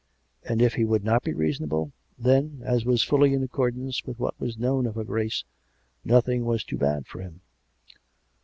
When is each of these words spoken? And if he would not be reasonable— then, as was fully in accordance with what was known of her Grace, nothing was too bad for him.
And 0.41 0.63
if 0.63 0.73
he 0.73 0.83
would 0.83 1.03
not 1.03 1.21
be 1.21 1.31
reasonable— 1.31 1.91
then, 2.27 2.61
as 2.63 2.85
was 2.85 3.03
fully 3.03 3.35
in 3.35 3.43
accordance 3.43 4.03
with 4.03 4.17
what 4.17 4.33
was 4.39 4.57
known 4.57 4.87
of 4.87 4.95
her 4.95 5.03
Grace, 5.03 5.43
nothing 6.03 6.43
was 6.43 6.63
too 6.63 6.77
bad 6.79 7.05
for 7.05 7.21
him. 7.21 7.41